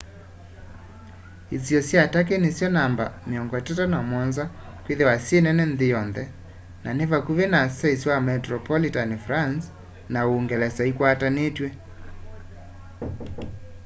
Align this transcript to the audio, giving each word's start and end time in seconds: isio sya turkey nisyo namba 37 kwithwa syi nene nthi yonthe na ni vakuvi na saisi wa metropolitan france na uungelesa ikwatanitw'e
isio 1.57 1.79
sya 1.89 2.03
turkey 2.13 2.37
nisyo 2.43 2.67
namba 2.77 3.05
37 3.27 4.45
kwithwa 4.83 5.13
syi 5.25 5.37
nene 5.45 5.63
nthi 5.71 5.85
yonthe 5.93 6.23
na 6.83 6.89
ni 6.97 7.05
vakuvi 7.11 7.45
na 7.53 7.59
saisi 7.77 8.05
wa 8.11 8.19
metropolitan 8.29 9.11
france 9.25 9.65
na 10.13 10.19
uungelesa 10.27 10.83
ikwatanitw'e 10.91 11.69